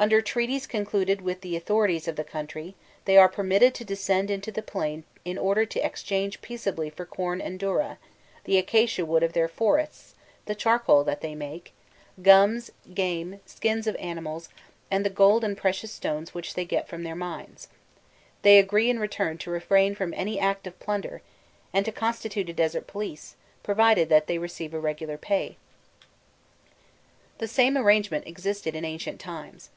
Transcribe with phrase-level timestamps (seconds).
[0.00, 4.52] Under treaties concluded with the authorities of the country, they are permitted to descend into
[4.52, 7.98] the plain in order to exchange peaceably for corn and dourah,
[8.44, 10.14] the acacia wood of their forests,
[10.46, 11.72] the charcoal that they make,
[12.22, 14.48] gums, game, skins of animals,
[14.88, 17.66] and the gold and precious stones which they get from their mines:
[18.42, 21.22] they agree in return to refrain from any act of plunder,
[21.72, 25.56] and to constitute a desert police, provided that they receive a regular pay.
[25.56, 28.26] [Illustration: 223.jpg MAP OF NUBIA IN THE TIME OF THE MEMPHITE EMPIRE] The same arrangement
[28.28, 29.70] existed in ancient times.